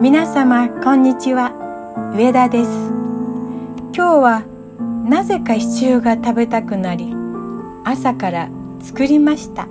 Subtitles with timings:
[0.00, 1.52] 皆様こんにちは。
[2.16, 2.70] 上田です。
[3.92, 4.44] 今日は
[5.06, 7.12] なぜかシチューが食べたくなり
[7.84, 8.48] 朝から
[8.80, 9.68] 作りました。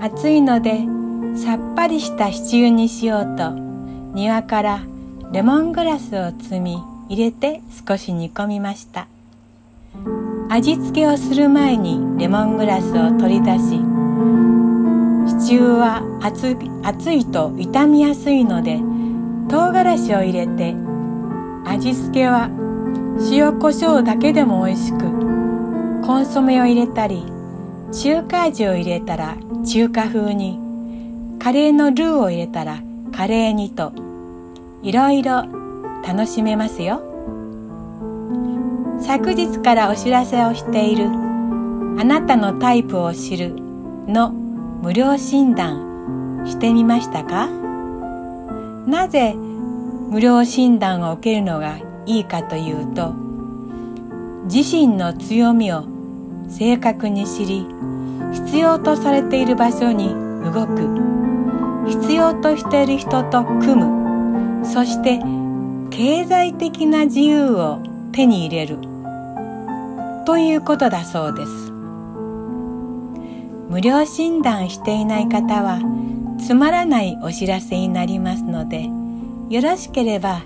[0.00, 0.82] 暑いので
[1.36, 3.50] さっぱりしたシチューにしようと
[4.14, 4.80] 庭から
[5.32, 6.78] レモングラスを摘み
[7.08, 9.08] 入れて少し煮込みました。
[10.48, 13.80] 味付けをする前にレモングラスを取り出し
[15.40, 16.02] シチューは
[16.84, 18.78] 熱いと傷みやすいので
[19.48, 20.74] 唐辛子を入れて
[21.64, 22.48] 味付けは
[23.30, 24.98] 塩コショウだけでも美味しく
[26.04, 27.24] コンソメを入れたり
[27.92, 29.36] 中華味を入れたら
[29.66, 30.58] 中華風に
[31.38, 32.80] カレーのルーを入れたら
[33.14, 33.92] カレーにと
[34.82, 35.44] いろいろ
[36.06, 37.00] 楽しめますよ。
[39.00, 41.06] 昨日からお知らせをしている
[42.00, 43.54] 「あなたのタイプを知る」
[44.08, 47.61] の無料診断してみましたか？
[48.86, 53.14] なぜ無料診断を受けるのがいいかというと
[54.52, 55.84] 自身の強みを
[56.48, 57.66] 正確に知り
[58.32, 60.08] 必要とされている場所に
[60.44, 65.20] 動く必要としている人と組むそして
[65.90, 67.80] 経済的な自由を
[68.12, 68.78] 手に入れる
[70.26, 71.72] ということだそうです。
[73.72, 75.80] 無料診断していない方は
[76.44, 78.88] つまらないお知らせになりますので
[79.48, 80.42] よろしければ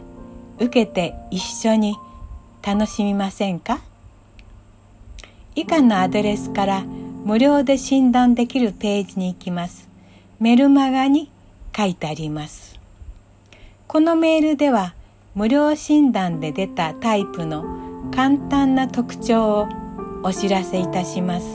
[0.58, 1.94] 受けて一緒に
[2.62, 3.80] 楽しみませんか？
[5.54, 9.88] 以下のアドレスから無料で診断できるページに行きます。
[10.38, 11.30] メルマガに
[11.76, 12.78] 書いてあります。
[13.86, 14.94] このメールでは
[15.34, 19.68] 無料診断で出たタイプの簡単な特徴を
[20.22, 21.46] お知らせいたします。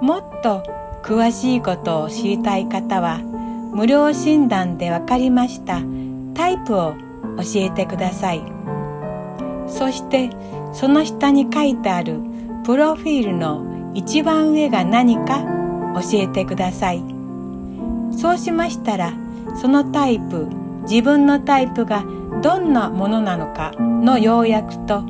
[0.00, 0.62] もっと
[1.06, 3.18] 詳しいことを知りたい方は
[3.72, 5.80] 無料診断で分かりました。
[6.34, 6.94] タイプを
[7.36, 8.42] 教えてください。
[9.68, 10.30] そして
[10.72, 12.20] その下に書いてある
[12.64, 15.44] プロフィールの一番上が何か
[15.94, 17.02] 教えてください。
[18.10, 19.12] そうしましたら
[19.60, 20.48] そのタイプ
[20.88, 22.04] 自分のタイプが
[22.42, 25.04] どんなものなのかの要約と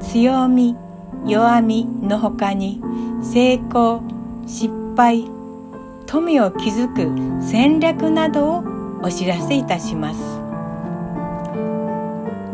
[0.00, 0.76] 強み
[1.26, 2.80] 弱みのほかに
[3.22, 4.02] 成功
[4.46, 5.26] 失敗
[6.12, 8.64] 富を築く戦略などを
[9.02, 10.20] お知らせいたします。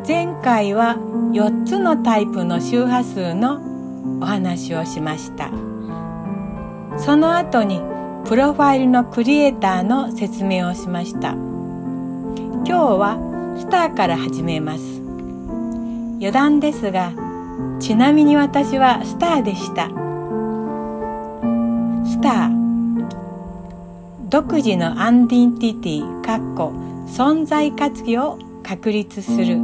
[0.06, 0.94] 前回は
[1.32, 3.60] 4つのタイプの周波数の
[4.22, 5.50] お話をしました。
[7.00, 7.80] その後に
[8.28, 11.30] プロファイルのクリエイターの説明をしました。
[11.30, 15.02] 今日はスターから始めます。
[16.20, 17.10] 余談ですが
[17.80, 19.88] ちなみに私はスターでした。
[22.08, 22.57] スター
[24.30, 26.74] 独自のアンディティティかっこ
[27.06, 29.56] 存在価値を確立する。
[29.56, 29.62] こ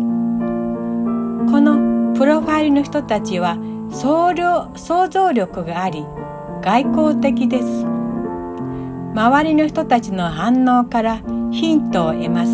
[1.60, 3.58] のプロファイルの人たちは
[3.90, 4.34] 想
[5.10, 6.06] 像力があり
[6.62, 7.84] 外交的です。
[9.14, 11.20] 周りの人たちの反応から
[11.52, 12.50] ヒントを得ます。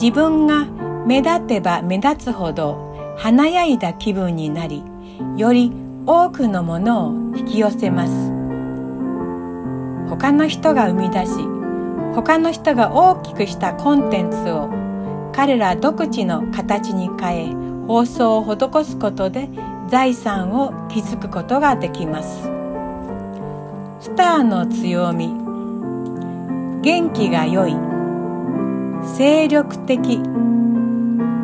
[0.00, 0.66] 自分が
[1.04, 4.84] 目立てば目立つほど華やいだ気分になり
[5.36, 5.72] より
[6.06, 8.41] 多くのものを引き寄せます。
[10.08, 11.32] 他の人が生み出し
[12.14, 14.68] 他の人が大きくしたコンテンツを
[15.32, 17.54] 彼ら独自の形に変え
[17.86, 19.48] 放送を施すことで
[19.88, 22.42] 財産を築くことができます。
[24.00, 25.28] スターの強み
[26.82, 27.76] 元気が良い
[29.16, 30.20] 精力的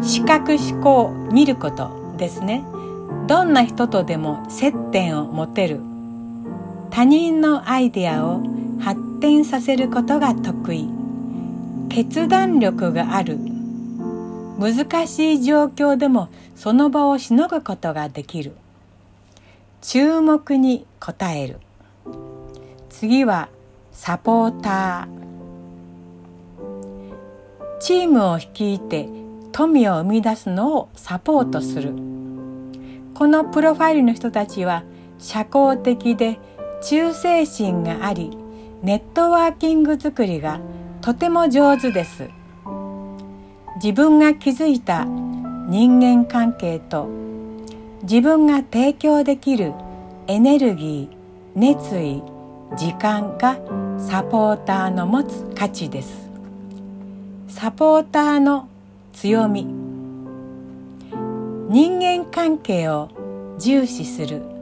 [0.03, 2.65] 視覚思考見ることですね。
[3.27, 5.81] どんな人とでも接点を持てる
[6.91, 8.43] 他人のアイデアを
[8.81, 10.89] 発展させることが得意。
[11.89, 13.39] 決断力がある。
[14.59, 18.53] 難しい状況でもその場をしのぐことができる。
[19.81, 21.61] 注目に応える。
[22.91, 23.49] 次は
[23.93, 25.19] サポーター。
[27.81, 29.09] チームを率いて
[29.53, 31.93] 富を生み出すのをサポートする。
[33.15, 34.83] このプロファイルの人たちは
[35.19, 36.39] 社交的で
[36.81, 38.37] 忠誠心があり
[38.83, 40.61] ネットワーキング作りが
[41.01, 42.31] とても上手です。
[43.83, 47.09] 自分が築いた人間関係と
[48.03, 49.73] 自分が提供できる
[50.27, 51.17] エネルギー
[51.55, 52.23] 熱意
[52.77, 53.59] 時間が
[53.99, 56.29] サポーターの持つ価値です。
[57.49, 58.69] サポーターの
[59.13, 59.65] 強み。
[61.71, 63.11] 人間関係を
[63.59, 64.58] 重視する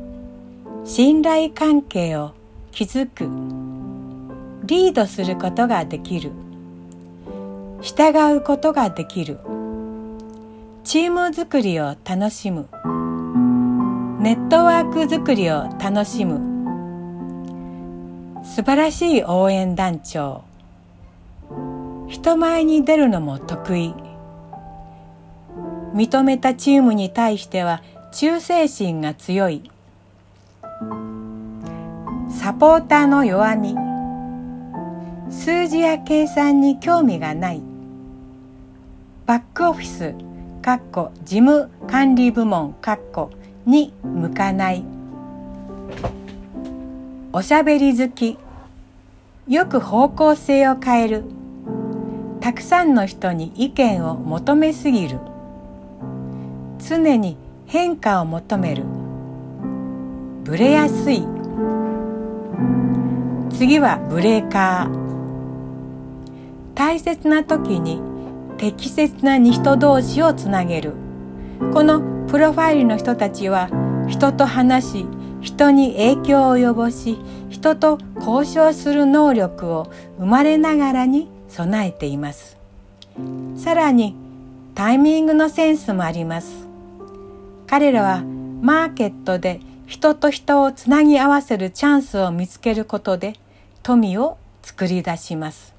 [0.88, 2.30] 信頼関係を
[2.70, 3.24] 築く。
[4.62, 6.30] リードすることができる。
[7.82, 9.40] 従うことができる。
[10.84, 12.68] チーム作りを楽しむ。
[14.20, 16.38] ネットワーク作りを楽しむ。
[18.44, 20.44] 素晴らしい応援団長。
[22.06, 23.92] 人前に出るのも得意。
[25.94, 27.82] 認めたチームに対しては
[28.12, 29.68] 忠誠心が強い。
[32.28, 33.74] サポーターの弱み。
[35.30, 37.62] 数字や計算に興味がない。
[39.24, 40.14] バックオフィス
[40.62, 43.30] かっこ事務管理部門かっこ
[43.64, 44.84] に向かない。
[47.32, 48.38] おしゃべり好き。
[49.48, 51.24] よく方向性を変える。
[52.40, 55.20] たくさんの人に意見を求めすぎる。
[56.78, 58.95] 常に変化を求める。
[60.46, 61.26] ブレやすい。
[63.50, 66.72] 次はブレーカー。
[66.72, 68.00] 大切な時に
[68.56, 70.92] 適切な人同士をつなげる。
[71.74, 73.68] このプロファイルの人たちは
[74.06, 75.06] 人と話し
[75.40, 77.18] 人に影響を及ぼし
[77.50, 82.56] 人と交渉する能力を生まれながらに備えています。
[83.56, 84.14] さらに
[84.76, 86.68] タイミングのセンスもあります。
[87.66, 88.22] 彼らは
[88.62, 93.34] マーケットで人と人をつなぎ合わせるチャンスを見つけることで
[93.84, 95.74] 富を作り出します。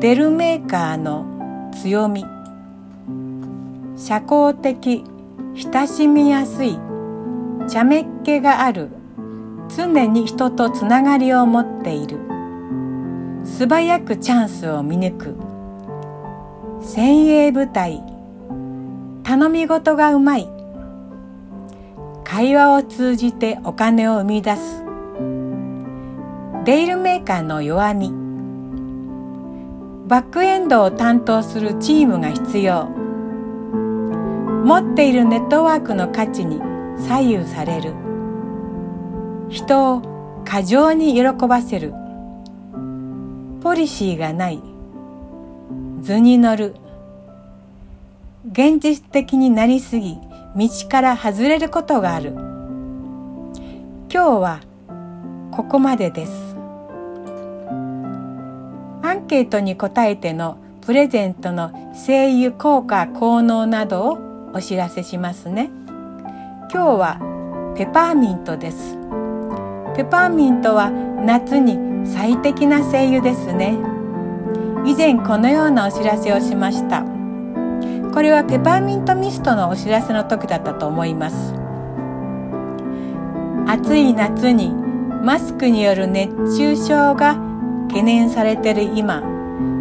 [0.00, 2.26] デルメーカーの強み。
[3.96, 5.02] 社交的
[5.54, 6.78] 親しみやすい
[7.68, 8.90] 茶目っ気がある
[9.74, 12.18] 常に人とつながりを持っている。
[13.44, 15.36] 素早くチャンスを見抜く。
[16.82, 18.02] 先鋭部隊。
[19.22, 20.49] 頼み事がうまい。
[22.32, 24.84] 会話を通じてお金を生み出す。
[26.64, 28.12] レールメーカーの弱み。
[30.06, 32.84] バックエンドを担当するチームが必要。
[34.64, 36.60] 持っているネットワークの価値に
[37.04, 37.94] 左右される。
[39.48, 41.92] 人を過剰に喜ばせる。
[43.60, 44.62] ポリシーがない。
[46.00, 46.76] 図に乗る。
[48.52, 50.29] 現実的になりすぎ。
[50.56, 52.32] 道から外れることがある。
[54.12, 54.60] 今日は
[55.52, 56.56] ここまでです。
[59.02, 61.70] アンケートに答えてのプレゼントの
[62.06, 64.18] 声優効果効能などを
[64.52, 65.70] お知らせしますね。
[66.72, 68.96] 今日はペパーミントです。
[69.96, 73.78] ペパーミントは夏に最適な精油ですね。
[74.84, 77.19] 以前このようなお知らせをしました。
[78.12, 81.54] これはペパーミントミストのお知らせの時だったと思います。
[83.66, 84.72] 暑い夏に
[85.22, 87.36] マスクによる熱中症が
[87.88, 89.22] 懸念されている今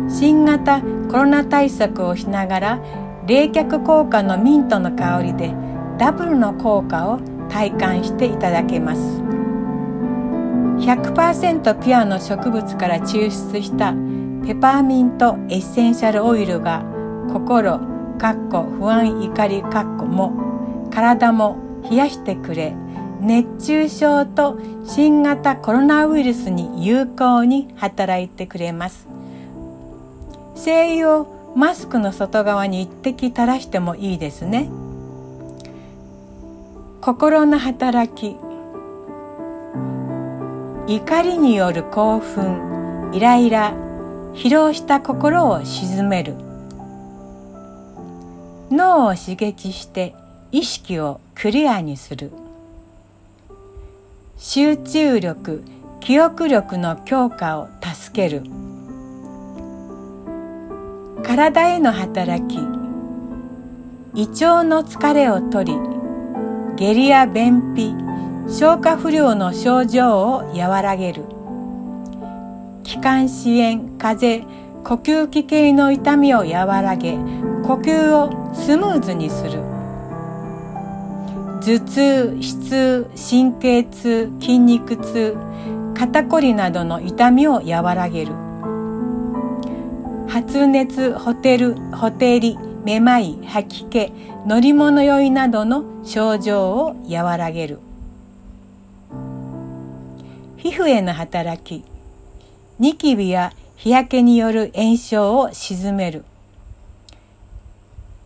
[0.07, 2.79] 新型コロナ対策をしながら
[3.25, 5.53] 冷却効果のミントの香りで
[5.97, 9.01] ダブルの効果を体感していただけます。
[10.79, 13.93] 100%ピュアの植物から抽出した
[14.45, 16.83] ペパーミントエッセンシャルオイルが
[17.31, 21.57] 心かっこ不安怒りかっこも体も
[21.89, 22.75] 冷やしてくれ
[23.21, 29.07] 熱中症と新型コロナウイルスに有効に働いてくれます。
[30.55, 34.69] 精油をマスクの外側に一滴垂らしてもいいですね。
[37.01, 38.35] 心の働き
[40.87, 43.73] 怒りによる興奮イライラ
[44.33, 46.48] 疲労した心を鎮める。
[48.71, 50.13] 脳を刺激して
[50.51, 52.31] 意識をクリアにする。
[54.37, 55.63] 集中力
[55.99, 58.43] 記憶力の強化を助ける。
[61.23, 62.57] 体への働き
[64.13, 65.77] 胃腸の疲れを取り
[66.77, 67.93] 下痢や便秘
[68.47, 71.23] 消化不良の症状を和らげる。
[72.83, 77.17] 気管支炎風邪呼吸器系の痛みを和らげ
[77.69, 79.61] 呼吸をスムーズにする
[81.61, 85.37] 頭痛、膝痛、神経痛、筋肉痛、
[85.93, 88.33] 肩こりなどの痛みを和らげる。
[90.27, 94.11] 発熱、ホテル、ホテリ、めまい、吐き気、
[94.47, 97.77] 乗り物酔いなどの症状を和らげる。
[100.57, 101.85] 皮膚への働き、
[102.79, 106.25] ニキビや日焼けによる炎症を鎮める。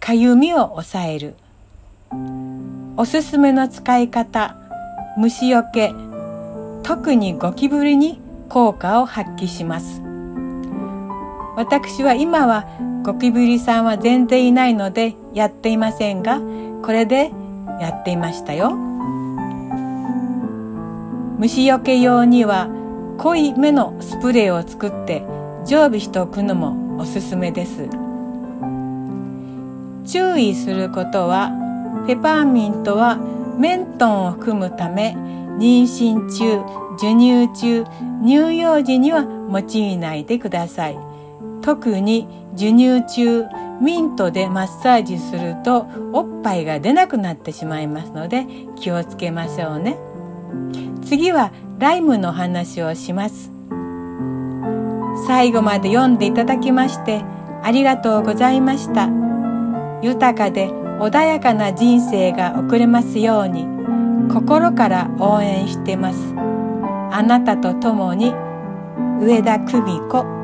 [0.06, 1.36] かゆみを抑える。
[2.98, 4.58] おすすめの使い方
[5.18, 5.94] 虫よけ。
[6.84, 8.20] 特にゴキブリに
[8.50, 10.02] 効果を発揮します。
[11.56, 12.66] 私は今は
[13.06, 16.42] ゴキブリさんは全然いないのでやっていませんが
[16.84, 17.32] これで
[17.80, 18.72] やっていましたよ。
[21.38, 22.68] 虫よけ用には
[23.20, 25.24] 濃いめのスプレーを作って
[25.66, 28.03] 常備しておくのもおすすめです。
[30.06, 31.52] 注意することは
[32.08, 33.18] ペパーミントは
[33.58, 35.16] メントンを含むため
[35.58, 36.62] 妊娠中
[36.98, 37.86] 授乳中
[38.24, 40.98] 乳幼児には用いないでください。
[41.62, 43.46] 特に授乳中
[43.82, 48.46] ミントでマッサージするとおっぱいが出なくなってしまいますので
[48.76, 49.98] 気をつけましょうね。
[51.04, 53.52] 次はライムの話をします。
[55.28, 57.24] 最後まで読んでいただきまして
[57.62, 59.33] ありがとうございました。
[60.04, 63.66] 豊かで穏やかな人生が送れますように
[64.30, 66.36] 心から応援してます。
[66.36, 68.34] あなたと共に
[69.22, 70.43] 上田久美子。